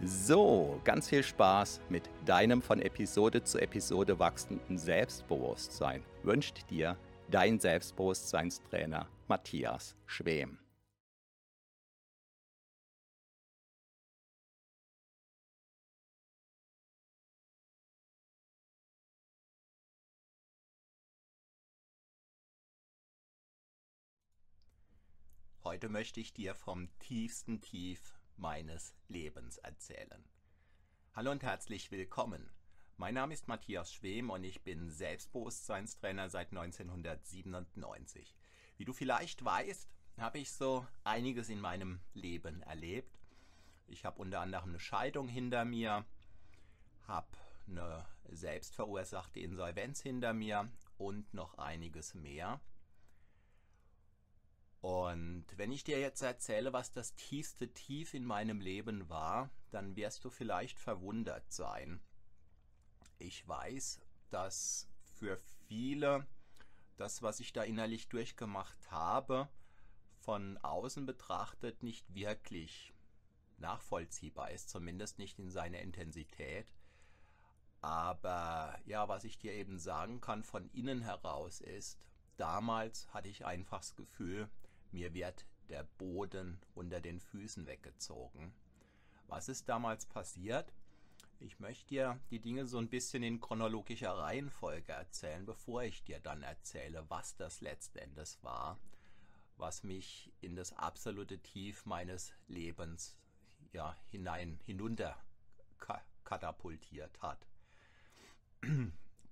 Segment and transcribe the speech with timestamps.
[0.00, 6.96] So, ganz viel Spaß mit deinem von Episode zu Episode wachsenden Selbstbewusstsein wünscht dir
[7.28, 10.60] dein Selbstbewusstseinstrainer Matthias Schwem.
[25.64, 30.24] Heute möchte ich dir vom tiefsten Tief meines Lebens erzählen.
[31.14, 32.48] Hallo und herzlich willkommen.
[32.96, 38.36] Mein Name ist Matthias Schwem und ich bin Selbstbewusstseinstrainer seit 1997.
[38.76, 43.18] Wie du vielleicht weißt, habe ich so einiges in meinem Leben erlebt.
[43.88, 46.04] Ich habe unter anderem eine Scheidung hinter mir,
[47.08, 52.60] habe eine selbstverursachte Insolvenz hinter mir und noch einiges mehr.
[54.80, 59.96] Und wenn ich dir jetzt erzähle, was das tiefste Tief in meinem Leben war, dann
[59.96, 62.00] wirst du vielleicht verwundert sein.
[63.18, 64.00] Ich weiß,
[64.30, 64.88] dass
[65.18, 66.26] für viele
[66.96, 69.48] das, was ich da innerlich durchgemacht habe,
[70.20, 72.92] von außen betrachtet nicht wirklich
[73.58, 76.72] nachvollziehbar ist, zumindest nicht in seiner Intensität.
[77.80, 81.98] Aber ja, was ich dir eben sagen kann von innen heraus ist,
[82.36, 84.48] damals hatte ich einfach das Gefühl,
[84.92, 88.52] mir wird der Boden unter den Füßen weggezogen.
[89.26, 90.72] Was ist damals passiert?
[91.40, 96.18] Ich möchte dir die Dinge so ein bisschen in chronologischer Reihenfolge erzählen, bevor ich dir
[96.18, 98.78] dann erzähle, was das letztendlich war,
[99.56, 103.16] was mich in das absolute Tief meines Lebens
[103.72, 105.16] ja, hinein, hinunter
[106.24, 107.46] katapultiert hat.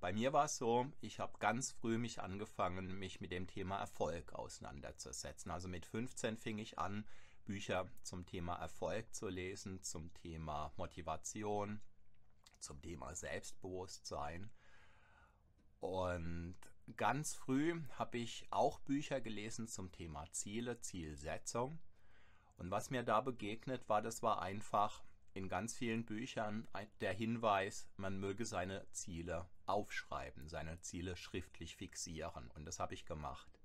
[0.00, 3.78] Bei mir war es so, ich habe ganz früh mich angefangen, mich mit dem Thema
[3.78, 5.50] Erfolg auseinanderzusetzen.
[5.50, 7.06] Also mit 15 fing ich an,
[7.46, 11.80] Bücher zum Thema Erfolg zu lesen, zum Thema Motivation,
[12.58, 14.50] zum Thema Selbstbewusstsein.
[15.80, 16.56] Und
[16.96, 21.78] ganz früh habe ich auch Bücher gelesen zum Thema Ziele, Zielsetzung.
[22.58, 25.04] Und was mir da begegnet war, das war einfach
[25.36, 26.66] in ganz vielen Büchern
[27.02, 32.50] der Hinweis, man möge seine Ziele aufschreiben, seine Ziele schriftlich fixieren.
[32.52, 33.60] Und das habe ich gemacht.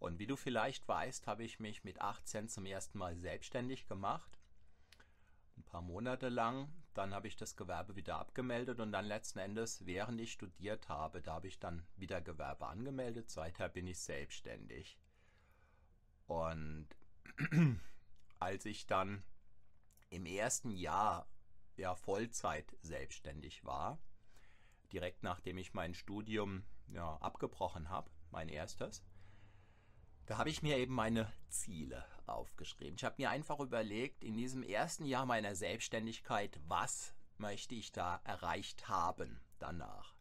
[0.00, 4.38] Und wie du vielleicht weißt, habe ich mich mit 18 zum ersten Mal selbstständig gemacht.
[5.56, 6.68] Ein paar Monate lang.
[6.92, 11.22] Dann habe ich das Gewerbe wieder abgemeldet und dann letzten Endes, während ich studiert habe,
[11.22, 13.30] da habe ich dann wieder Gewerbe angemeldet.
[13.30, 14.98] Seither bin ich selbstständig.
[16.26, 16.88] Und
[18.40, 19.22] als ich dann
[20.14, 21.28] im ersten Jahr
[21.76, 23.98] ja Vollzeit selbstständig war,
[24.92, 29.02] direkt nachdem ich mein Studium ja, abgebrochen habe, mein erstes,
[30.26, 32.94] da habe ich mir eben meine Ziele aufgeschrieben.
[32.96, 38.20] Ich habe mir einfach überlegt, in diesem ersten Jahr meiner Selbstständigkeit, was möchte ich da
[38.24, 40.14] erreicht haben danach.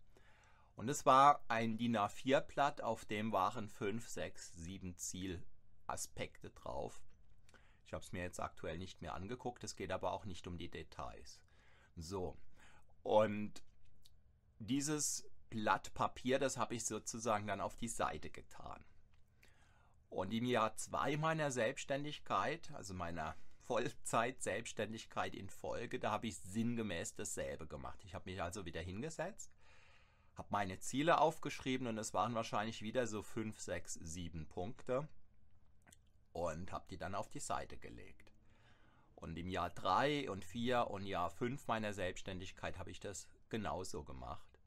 [0.75, 7.03] Und es war ein DIN A4-Blatt, auf dem waren fünf, sechs, sieben Zielaspekte drauf.
[7.93, 10.57] Ich habe es mir jetzt aktuell nicht mehr angeguckt, es geht aber auch nicht um
[10.57, 11.39] die Details.
[11.95, 12.35] So,
[13.03, 13.61] und
[14.57, 18.83] dieses Blatt Papier, das habe ich sozusagen dann auf die Seite getan.
[20.09, 27.13] Und im Jahr 2 meiner Selbstständigkeit, also meiner Vollzeit-Selbstständigkeit in Folge, da habe ich sinngemäß
[27.13, 28.03] dasselbe gemacht.
[28.05, 29.51] Ich habe mich also wieder hingesetzt,
[30.33, 35.07] habe meine Ziele aufgeschrieben und es waren wahrscheinlich wieder so 5, 6, 7 Punkte
[36.33, 38.31] und habe die dann auf die Seite gelegt.
[39.15, 44.03] Und im Jahr 3 und 4 und Jahr 5 meiner Selbstständigkeit habe ich das genauso
[44.03, 44.59] gemacht.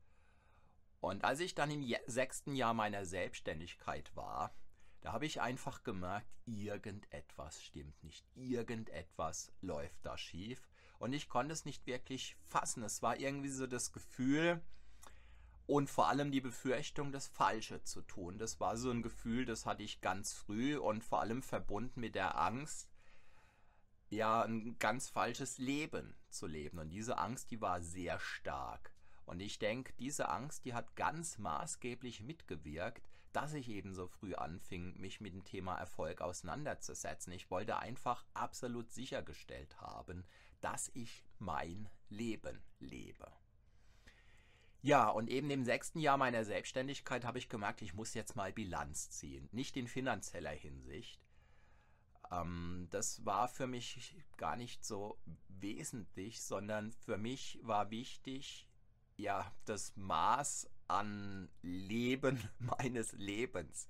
[1.01, 4.55] Und als ich dann im sechsten Jahr meiner Selbstständigkeit war,
[5.03, 10.67] da habe ich einfach gemerkt, irgendetwas stimmt nicht, irgendetwas läuft da schief.
[10.99, 12.83] Und ich konnte es nicht wirklich fassen.
[12.83, 14.63] Es war irgendwie so das Gefühl
[15.67, 18.39] und vor allem die Befürchtung, das Falsche zu tun.
[18.39, 22.15] Das war so ein Gefühl, das hatte ich ganz früh und vor allem verbunden mit
[22.15, 22.89] der Angst,
[24.09, 26.79] ja, ein ganz falsches Leben zu leben.
[26.79, 28.93] Und diese Angst, die war sehr stark.
[29.25, 34.35] Und ich denke, diese Angst, die hat ganz maßgeblich mitgewirkt, dass ich eben so früh
[34.35, 37.33] anfing, mich mit dem Thema Erfolg auseinanderzusetzen.
[37.33, 40.25] Ich wollte einfach absolut sichergestellt haben,
[40.61, 43.31] dass ich mein Leben lebe.
[44.87, 48.53] Ja, und eben im sechsten Jahr meiner Selbstständigkeit habe ich gemerkt, ich muss jetzt mal
[48.53, 49.49] Bilanz ziehen.
[49.51, 51.21] Nicht in finanzieller Hinsicht.
[52.31, 55.19] Ähm, das war für mich gar nicht so
[55.49, 58.69] wesentlich, sondern für mich war wichtig,
[59.17, 63.89] ja, das Maß an Leben meines Lebens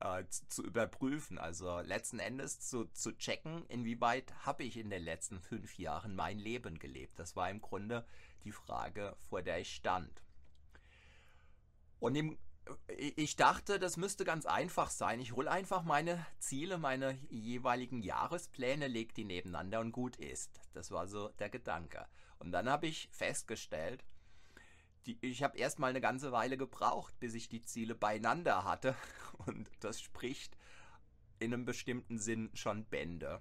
[0.00, 1.38] äh, zu überprüfen.
[1.38, 6.40] Also letzten Endes zu, zu checken, inwieweit habe ich in den letzten fünf Jahren mein
[6.40, 7.20] Leben gelebt.
[7.20, 8.04] Das war im Grunde
[8.42, 10.23] die Frage, vor der ich stand.
[12.00, 12.38] Und im,
[12.88, 15.20] äh, ich dachte, das müsste ganz einfach sein.
[15.20, 20.60] Ich hole einfach meine Ziele, meine jeweiligen Jahrespläne, lege die nebeneinander und gut ist.
[20.72, 22.06] Das war so der Gedanke.
[22.38, 24.04] Und dann habe ich festgestellt,
[25.06, 28.96] die, ich habe erstmal eine ganze Weile gebraucht, bis ich die Ziele beieinander hatte.
[29.46, 30.56] Und das spricht
[31.38, 33.40] in einem bestimmten Sinn schon Bände.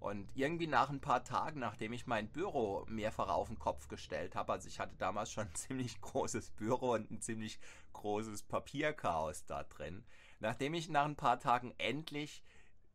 [0.00, 4.34] Und irgendwie nach ein paar Tagen, nachdem ich mein Büro mehrfach auf den Kopf gestellt
[4.34, 7.60] habe, also ich hatte damals schon ein ziemlich großes Büro und ein ziemlich
[7.92, 10.04] großes Papierchaos da drin,
[10.40, 12.42] nachdem ich nach ein paar Tagen endlich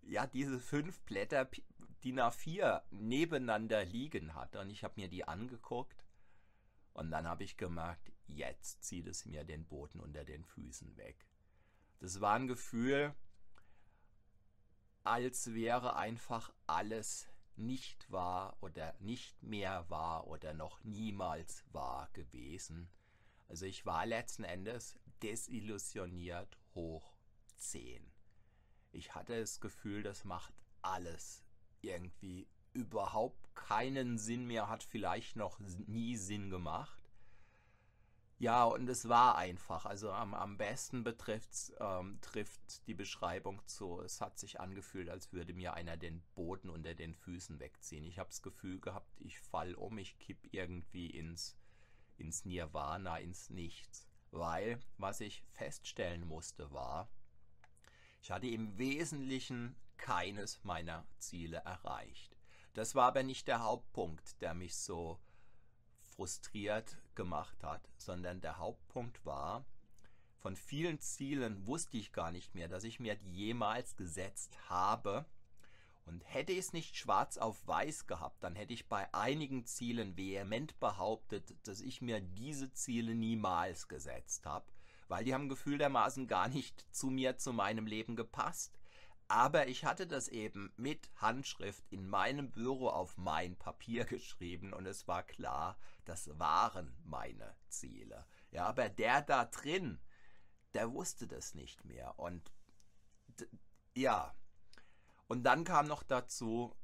[0.02, 1.48] ja diese fünf Blätter
[2.04, 6.06] DIN A4 nebeneinander liegen hatte und ich habe mir die angeguckt
[6.94, 11.28] und dann habe ich gemerkt, jetzt zieht es mir den Boden unter den Füßen weg.
[12.00, 13.14] Das war ein Gefühl,
[15.06, 22.90] als wäre einfach alles nicht wahr oder nicht mehr wahr oder noch niemals wahr gewesen.
[23.48, 27.16] Also ich war letzten Endes desillusioniert hoch
[27.58, 28.12] 10.
[28.92, 31.44] Ich hatte das Gefühl, das macht alles
[31.82, 37.05] irgendwie überhaupt keinen Sinn mehr, hat vielleicht noch nie Sinn gemacht.
[38.46, 39.88] Ja, und es war einfach.
[39.88, 45.34] Also am, am besten betrifft, ähm, trifft die Beschreibung zu, es hat sich angefühlt, als
[45.34, 48.06] würde mir einer den Boden unter den Füßen wegziehen.
[48.06, 51.58] Ich habe das Gefühl gehabt, ich fall um, ich kipp irgendwie ins,
[52.18, 54.08] ins Nirvana, ins Nichts.
[54.30, 57.10] Weil, was ich feststellen musste, war,
[58.22, 62.38] ich hatte im Wesentlichen keines meiner Ziele erreicht.
[62.76, 65.20] Das war aber nicht der Hauptpunkt, der mich so
[66.16, 69.66] frustriert gemacht hat, sondern der Hauptpunkt war,
[70.46, 75.26] von vielen Zielen wusste ich gar nicht mehr, dass ich mir jemals gesetzt habe.
[76.06, 80.16] Und hätte ich es nicht schwarz auf weiß gehabt, dann hätte ich bei einigen Zielen
[80.18, 84.68] vehement behauptet, dass ich mir diese Ziele niemals gesetzt habe,
[85.08, 88.78] weil die haben gefühltermaßen gar nicht zu mir, zu meinem Leben gepasst.
[89.28, 94.86] Aber ich hatte das eben mit Handschrift in meinem Büro auf mein Papier geschrieben und
[94.86, 98.26] es war klar, das waren meine Ziele.
[98.52, 100.00] Ja, aber der da drin,
[100.74, 102.20] der wusste das nicht mehr.
[102.20, 102.52] Und
[103.96, 104.36] ja,
[105.28, 106.76] und dann kam noch dazu,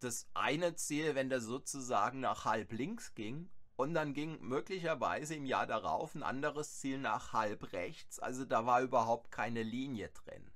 [0.00, 3.50] das eine Ziel, wenn der sozusagen nach halb links ging,
[3.80, 8.18] und dann ging möglicherweise im Jahr darauf ein anderes Ziel nach halb rechts.
[8.18, 10.50] Also da war überhaupt keine Linie drin.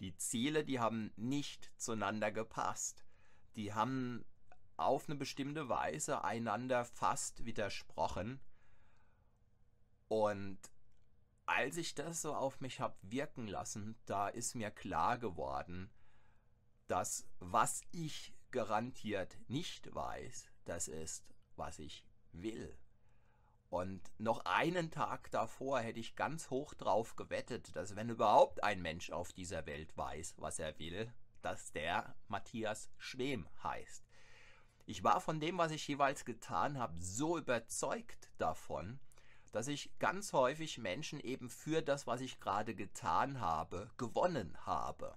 [0.00, 3.04] Die Ziele, die haben nicht zueinander gepasst.
[3.56, 4.24] Die haben
[4.76, 8.40] auf eine bestimmte Weise einander fast widersprochen.
[10.06, 10.58] Und
[11.46, 15.90] als ich das so auf mich habe wirken lassen, da ist mir klar geworden,
[16.86, 21.24] dass was ich garantiert nicht weiß, das ist,
[21.56, 22.78] was ich will.
[23.70, 28.80] Und noch einen Tag davor hätte ich ganz hoch drauf gewettet, dass wenn überhaupt ein
[28.80, 34.08] Mensch auf dieser Welt weiß, was er will, dass der Matthias Schwem heißt.
[34.86, 39.00] Ich war von dem, was ich jeweils getan habe, so überzeugt davon,
[39.52, 45.14] dass ich ganz häufig Menschen eben für das, was ich gerade getan habe, gewonnen habe.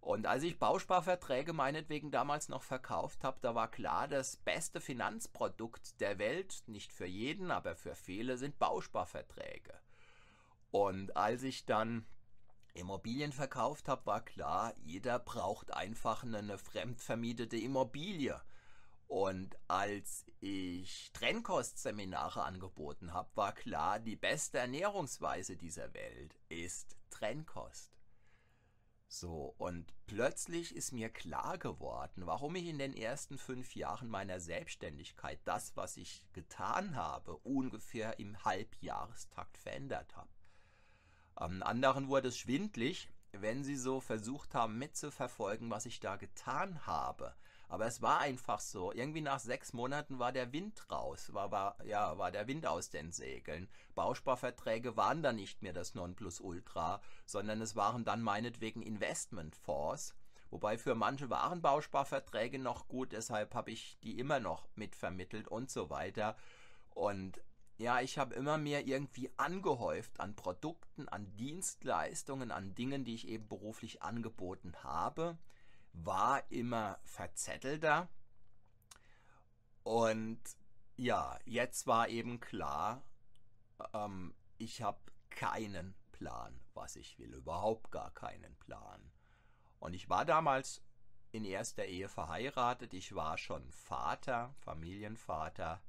[0.00, 6.00] Und als ich Bausparverträge meinetwegen damals noch verkauft habe, da war klar, das beste Finanzprodukt
[6.00, 9.74] der Welt, nicht für jeden, aber für viele, sind Bausparverträge.
[10.70, 12.06] Und als ich dann
[12.74, 18.40] Immobilien verkauft habe, war klar, jeder braucht einfach eine fremdvermietete Immobilie.
[19.08, 27.97] Und als ich Trennkostseminare angeboten habe, war klar, die beste Ernährungsweise dieser Welt ist Trennkost.
[29.10, 34.38] So, und plötzlich ist mir klar geworden, warum ich in den ersten fünf Jahren meiner
[34.38, 40.28] Selbstständigkeit das, was ich getan habe, ungefähr im Halbjahrestakt verändert habe.
[41.34, 46.86] Am anderen wurde es schwindlig, wenn sie so versucht haben mitzuverfolgen, was ich da getan
[46.86, 47.34] habe.
[47.68, 48.92] Aber es war einfach so.
[48.92, 52.88] Irgendwie nach sechs Monaten war der Wind raus, war, war, ja, war der Wind aus
[52.88, 53.68] den Segeln.
[53.94, 60.14] Bausparverträge waren dann nicht mehr das Nonplusultra, sondern es waren dann meinetwegen Investmentfonds.
[60.50, 65.70] Wobei für manche waren Bausparverträge noch gut, deshalb habe ich die immer noch mitvermittelt und
[65.70, 66.36] so weiter.
[66.94, 67.38] Und
[67.76, 73.28] ja, ich habe immer mehr irgendwie angehäuft an Produkten, an Dienstleistungen, an Dingen, die ich
[73.28, 75.36] eben beruflich angeboten habe
[75.92, 78.08] war immer verzettelter.
[79.82, 80.40] Und
[80.96, 83.02] ja, jetzt war eben klar,
[83.92, 89.12] ähm, ich habe keinen Plan, was ich will, überhaupt gar keinen Plan.
[89.78, 90.82] Und ich war damals
[91.30, 95.80] in erster Ehe verheiratet, ich war schon Vater, Familienvater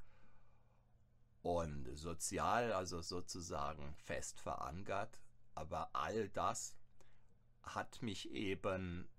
[1.41, 5.19] und sozial, also sozusagen fest verankert,
[5.55, 6.75] aber all das
[7.63, 9.09] hat mich eben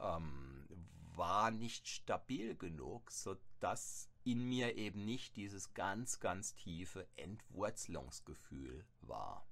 [0.00, 0.66] ähm,
[1.14, 9.46] war nicht stabil genug, sodass in mir eben nicht dieses ganz, ganz tiefe Entwurzelungsgefühl war.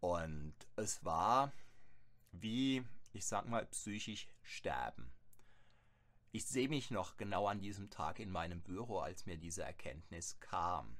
[0.00, 1.52] Und es war
[2.32, 5.12] wie, ich sag mal, psychisch sterben.
[6.30, 10.38] Ich sehe mich noch genau an diesem Tag in meinem Büro, als mir diese Erkenntnis
[10.40, 10.98] kam.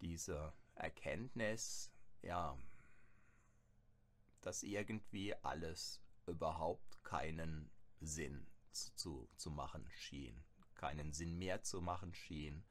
[0.00, 1.92] Diese Erkenntnis,
[2.22, 2.56] ja,
[4.40, 10.42] dass irgendwie alles überhaupt keinen Sinn zu, zu machen schien,
[10.74, 12.64] keinen Sinn mehr zu machen schien.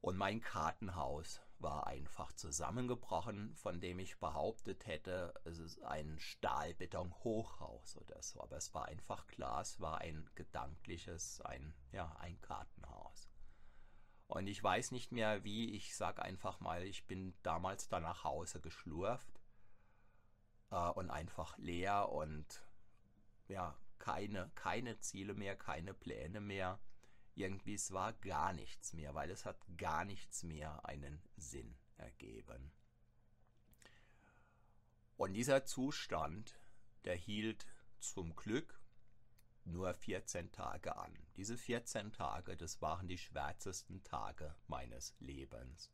[0.00, 7.96] Und mein Kartenhaus war einfach zusammengebrochen, von dem ich behauptet hätte, es ist ein Stahlbeton-Hochhaus
[7.98, 8.42] oder so.
[8.42, 13.28] Aber es war einfach klar, es war ein gedankliches, ein, ja, ein Kartenhaus.
[14.26, 18.24] Und ich weiß nicht mehr wie, ich sag einfach mal, ich bin damals da nach
[18.24, 19.31] Hause geschlurft
[20.72, 22.62] äh, und einfach leer und
[23.48, 26.80] ja, keine, keine Ziele mehr, keine Pläne mehr.
[27.34, 32.72] Irgendwie, es war gar nichts mehr, weil es hat gar nichts mehr einen Sinn ergeben.
[35.16, 36.58] Und dieser Zustand,
[37.04, 37.66] der hielt
[38.00, 38.80] zum Glück
[39.64, 41.16] nur 14 Tage an.
[41.36, 45.92] Diese 14 Tage, das waren die schwärzesten Tage meines Lebens.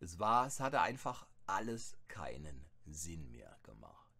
[0.00, 4.10] Es war, es hatte einfach alles keinen Sinn mehr gemacht.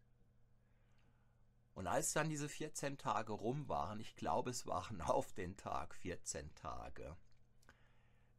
[1.74, 5.94] Und als dann diese 14 Tage rum waren, ich glaube es waren auf den Tag
[5.94, 7.16] 14 Tage,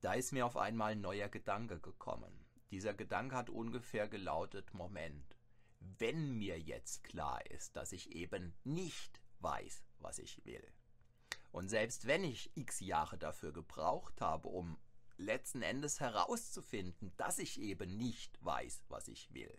[0.01, 2.45] da ist mir auf einmal ein neuer Gedanke gekommen.
[2.71, 5.35] Dieser Gedanke hat ungefähr gelautet, Moment,
[5.79, 10.65] wenn mir jetzt klar ist, dass ich eben nicht weiß, was ich will,
[11.55, 14.77] und selbst wenn ich x Jahre dafür gebraucht habe, um
[15.15, 19.57] letzten Endes herauszufinden, dass ich eben nicht weiß, was ich will,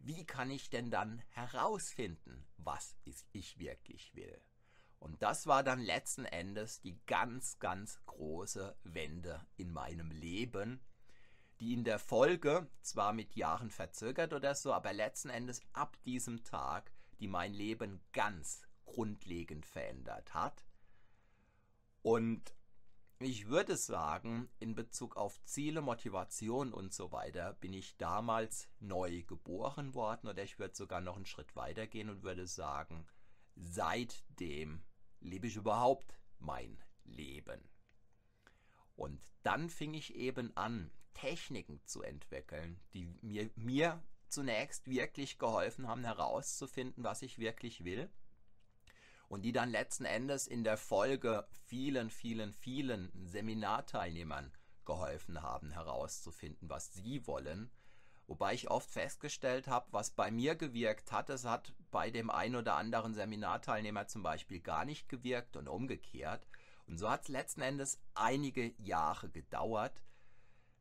[0.00, 2.96] wie kann ich denn dann herausfinden, was
[3.32, 4.40] ich wirklich will?
[4.98, 10.80] Und das war dann letzten Endes die ganz, ganz große Wende in meinem Leben,
[11.58, 16.44] die in der Folge, zwar mit Jahren verzögert oder so, aber letzten Endes ab diesem
[16.44, 20.64] Tag, die mein Leben ganz grundlegend verändert hat.
[22.02, 22.54] Und
[23.22, 29.22] ich würde sagen, in Bezug auf Ziele, Motivation und so weiter bin ich damals neu
[29.24, 33.06] geboren worden oder ich würde sogar noch einen Schritt weiter gehen und würde sagen,
[33.56, 34.82] seitdem
[35.20, 37.68] lebe ich überhaupt mein Leben.
[38.96, 45.88] Und dann fing ich eben an, Techniken zu entwickeln, die mir, mir zunächst wirklich geholfen
[45.88, 48.10] haben herauszufinden, was ich wirklich will
[49.30, 54.52] und die dann letzten Endes in der Folge vielen, vielen, vielen Seminarteilnehmern
[54.84, 57.70] geholfen haben herauszufinden, was sie wollen.
[58.26, 62.56] Wobei ich oft festgestellt habe, was bei mir gewirkt hat, es hat bei dem einen
[62.56, 66.44] oder anderen Seminarteilnehmer zum Beispiel gar nicht gewirkt und umgekehrt.
[66.88, 70.02] Und so hat es letzten Endes einige Jahre gedauert,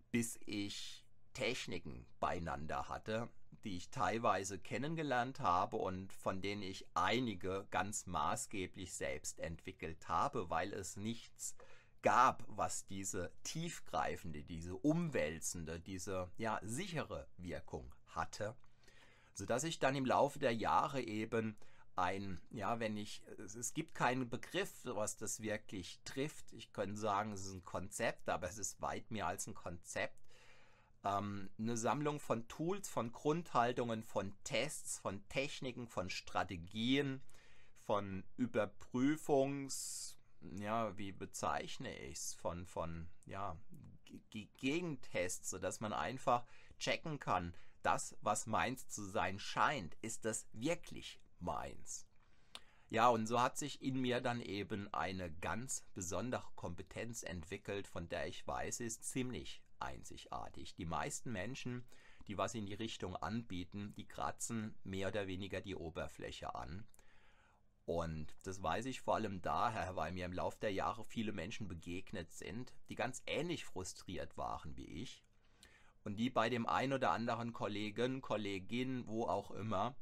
[0.09, 3.29] bis ich Techniken beieinander hatte,
[3.63, 10.49] die ich teilweise kennengelernt habe und von denen ich einige ganz maßgeblich selbst entwickelt habe,
[10.49, 11.55] weil es nichts
[12.01, 18.55] gab, was diese tiefgreifende, diese umwälzende, diese ja sichere Wirkung hatte,
[19.33, 21.57] sodass ich dann im Laufe der Jahre eben
[21.95, 26.53] ein, ja, wenn ich, es gibt keinen Begriff, was das wirklich trifft.
[26.53, 30.28] Ich könnte sagen, es ist ein Konzept, aber es ist weit mehr als ein Konzept.
[31.03, 37.21] Ähm, eine Sammlung von Tools, von Grundhaltungen, von Tests, von Techniken, von Strategien,
[37.85, 40.17] von Überprüfungs,
[40.59, 43.57] ja, wie bezeichne ich es, von, von, ja,
[44.57, 46.45] Gegentests, sodass man einfach
[46.79, 52.05] checken kann, das, was meins zu sein scheint, ist das wirklich meins.
[52.89, 58.09] Ja, und so hat sich in mir dann eben eine ganz besondere Kompetenz entwickelt, von
[58.09, 60.75] der ich weiß, sie ist ziemlich einzigartig.
[60.75, 61.85] Die meisten Menschen,
[62.27, 66.85] die was in die Richtung anbieten, die kratzen mehr oder weniger die Oberfläche an.
[67.85, 71.67] Und das weiß ich vor allem daher, weil mir im Laufe der Jahre viele Menschen
[71.67, 75.23] begegnet sind, die ganz ähnlich frustriert waren wie ich
[76.03, 79.95] und die bei dem ein oder anderen Kollegen, Kollegin, wo auch immer,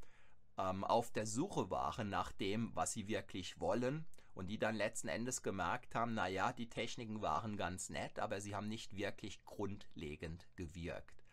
[0.57, 4.05] ähm, auf der Suche waren nach dem, was sie wirklich wollen
[4.37, 8.53] und die dann letzten Endes gemerkt haben, naja, die Techniken waren ganz nett, aber sie
[8.53, 11.23] haben nicht wirklich grundlegend gewirkt.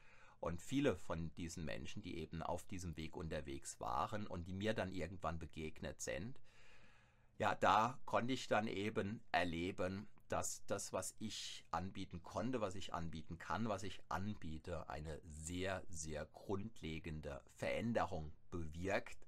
[0.40, 4.72] Und viele von diesen Menschen, die eben auf diesem Weg unterwegs waren und die mir
[4.72, 6.40] dann irgendwann begegnet sind,
[7.36, 12.94] ja, da konnte ich dann eben erleben, dass das, was ich anbieten konnte, was ich
[12.94, 19.26] anbieten kann, was ich anbiete, eine sehr, sehr grundlegende Veränderung bewirkt.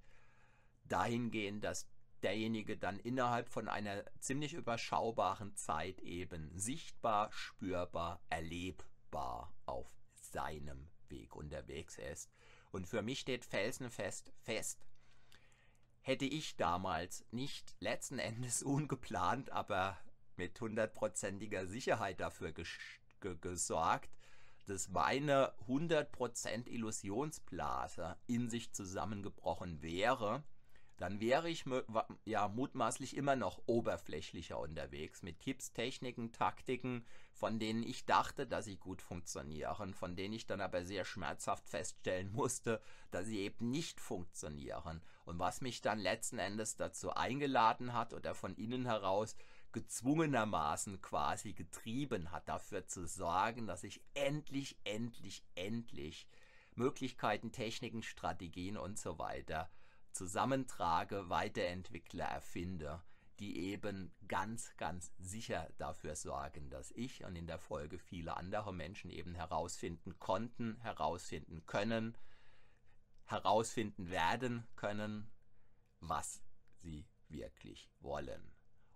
[0.85, 1.87] Dahingehend, dass
[2.26, 11.37] derjenige dann innerhalb von einer ziemlich überschaubaren Zeit eben sichtbar, spürbar, erlebbar auf seinem Weg
[11.37, 12.28] unterwegs ist.
[12.73, 14.85] Und für mich steht felsenfest fest,
[16.00, 19.97] hätte ich damals nicht letzten Endes ungeplant, aber
[20.35, 22.52] mit hundertprozentiger Sicherheit dafür
[23.21, 24.11] gesorgt,
[24.66, 30.42] dass meine 100% Illusionsblase in sich zusammengebrochen wäre,
[30.97, 31.65] dann wäre ich
[32.25, 38.65] ja mutmaßlich immer noch oberflächlicher unterwegs mit Tipps, Techniken, Taktiken, von denen ich dachte, dass
[38.65, 42.80] sie gut funktionieren, von denen ich dann aber sehr schmerzhaft feststellen musste,
[43.11, 45.02] dass sie eben nicht funktionieren.
[45.26, 49.37] Und was mich dann letzten Endes dazu eingeladen hat oder von innen heraus
[49.73, 56.26] gezwungenermaßen quasi getrieben hat, dafür zu sorgen, dass ich endlich, endlich, endlich
[56.75, 59.69] Möglichkeiten, Techniken, Strategien und so weiter
[60.17, 63.02] zusammentrage, weiterentwickle, erfinde,
[63.39, 68.73] die eben ganz, ganz sicher dafür sorgen, dass ich und in der Folge viele andere
[68.73, 72.17] Menschen eben herausfinden konnten, herausfinden können,
[73.26, 75.31] herausfinden werden können,
[76.00, 76.43] was
[76.79, 78.52] sie wirklich wollen.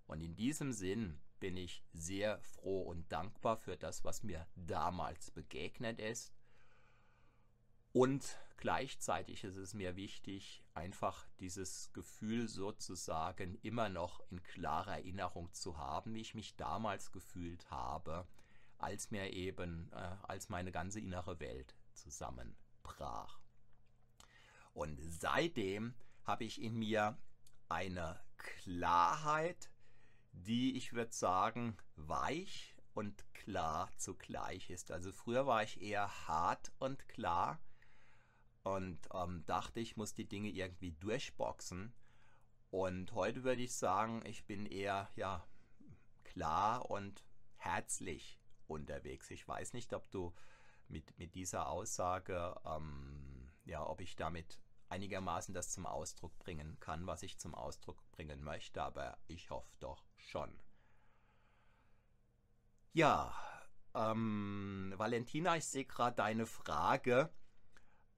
[0.07, 5.31] Und in diesem Sinn bin ich sehr froh und dankbar für das, was mir damals
[5.31, 6.33] begegnet ist.
[7.93, 15.53] Und gleichzeitig ist es mir wichtig, einfach dieses Gefühl sozusagen immer noch in klarer Erinnerung
[15.53, 18.27] zu haben, wie ich mich damals gefühlt habe,
[18.79, 23.41] als mir eben, äh, als meine ganze innere Welt zusammenbrach.
[24.73, 27.19] Und seitdem habe ich in mir
[27.69, 29.71] eine Klarheit,
[30.33, 34.93] die, ich würde sagen, weich und klar zugleich ist.
[34.93, 37.59] Also früher war ich eher hart und klar
[38.63, 41.93] und ähm, dachte, ich muss die Dinge irgendwie durchboxen.
[42.71, 45.45] Und heute würde ich sagen, ich bin eher ja
[46.25, 47.25] klar und
[47.57, 49.31] herzlich unterwegs.
[49.31, 50.33] Ich weiß nicht, ob du
[50.89, 57.07] mit, mit dieser Aussage, ähm, ja, ob ich damit einigermaßen das zum Ausdruck bringen kann,
[57.07, 60.53] was ich zum Ausdruck bringen möchte, aber ich hoffe doch schon.
[62.93, 63.33] Ja,
[63.95, 67.31] ähm, Valentina, ich sehe gerade deine Frage.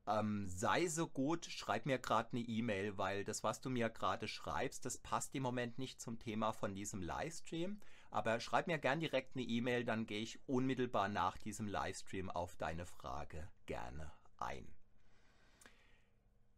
[0.06, 4.26] Ähm, sei so gut, schreib mir gerade eine E-Mail, weil das, was du mir gerade
[4.26, 7.80] schreibst, das passt im Moment nicht zum Thema von diesem Livestream.
[8.10, 12.56] Aber schreib mir gern direkt eine E-Mail, dann gehe ich unmittelbar nach diesem Livestream auf
[12.56, 14.66] deine Frage gerne ein.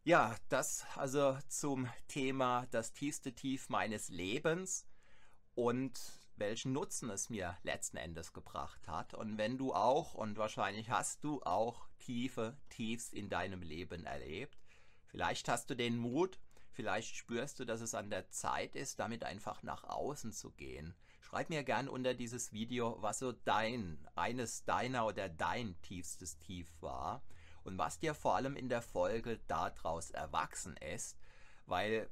[0.04, 4.86] Ja, das also zum Thema das tiefste Tief meines Lebens
[5.54, 5.98] und
[6.36, 9.14] welchen Nutzen es mir letzten Endes gebracht hat.
[9.14, 14.58] Und wenn du auch, und wahrscheinlich hast du auch tiefe Tiefs in deinem Leben erlebt,
[15.06, 16.38] vielleicht hast du den Mut,
[16.72, 20.94] vielleicht spürst du, dass es an der Zeit ist, damit einfach nach außen zu gehen.
[21.20, 26.70] Schreib mir gern unter dieses Video, was so dein, eines deiner oder dein tiefstes Tief
[26.80, 27.22] war
[27.62, 31.16] und was dir vor allem in der Folge daraus erwachsen ist,
[31.66, 32.08] weil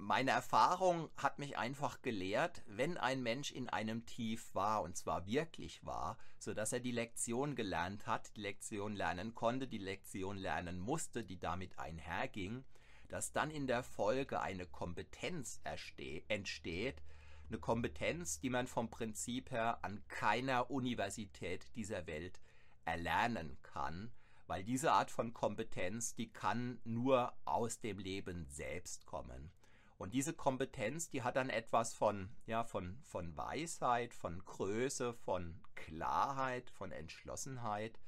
[0.00, 5.26] meine Erfahrung hat mich einfach gelehrt, wenn ein Mensch in einem Tief war, und zwar
[5.26, 10.38] wirklich war, so dass er die Lektion gelernt hat, die Lektion lernen konnte, die Lektion
[10.38, 12.64] lernen musste, die damit einherging,
[13.08, 17.02] dass dann in der Folge eine Kompetenz entsteht,
[17.48, 22.40] eine Kompetenz, die man vom Prinzip her an keiner Universität dieser Welt
[22.84, 24.12] erlernen kann,
[24.46, 29.50] weil diese Art von Kompetenz, die kann nur aus dem Leben selbst kommen.
[29.98, 35.60] Und diese Kompetenz, die hat dann etwas von, ja, von, von Weisheit, von Größe, von
[35.74, 37.98] Klarheit, von Entschlossenheit,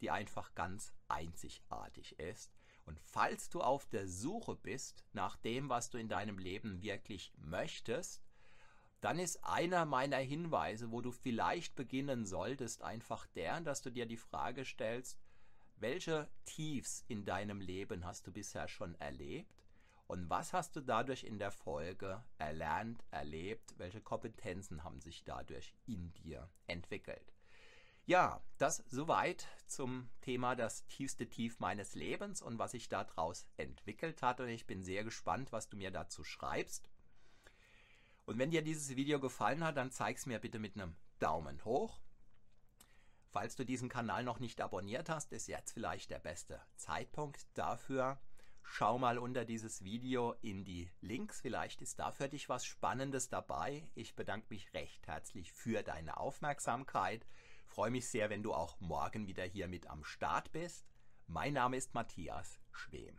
[0.00, 2.52] die einfach ganz einzigartig ist.
[2.86, 7.32] Und falls du auf der Suche bist nach dem, was du in deinem Leben wirklich
[7.36, 8.20] möchtest,
[9.00, 14.06] dann ist einer meiner Hinweise, wo du vielleicht beginnen solltest, einfach der, dass du dir
[14.06, 15.20] die Frage stellst,
[15.76, 19.67] welche Tiefs in deinem Leben hast du bisher schon erlebt
[20.08, 25.74] und was hast du dadurch in der Folge erlernt, erlebt, welche Kompetenzen haben sich dadurch
[25.86, 27.34] in dir entwickelt.
[28.06, 34.22] Ja, das soweit zum Thema das tiefste Tief meines Lebens und was sich daraus entwickelt
[34.22, 34.40] hat.
[34.40, 36.88] Und ich bin sehr gespannt, was du mir dazu schreibst.
[38.24, 41.62] Und wenn dir dieses Video gefallen hat, dann zeig es mir bitte mit einem Daumen
[41.66, 42.00] hoch.
[43.30, 48.18] Falls du diesen Kanal noch nicht abonniert hast, ist jetzt vielleicht der beste Zeitpunkt dafür.
[48.70, 53.28] Schau mal unter dieses Video in die Links, vielleicht ist da für dich was Spannendes
[53.28, 53.88] dabei.
[53.94, 57.26] Ich bedanke mich recht herzlich für deine Aufmerksamkeit.
[57.66, 60.86] Freue mich sehr, wenn du auch morgen wieder hier mit am Start bist.
[61.26, 63.18] Mein Name ist Matthias Schwem.